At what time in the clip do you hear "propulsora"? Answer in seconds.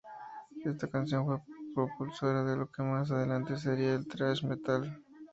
1.75-2.43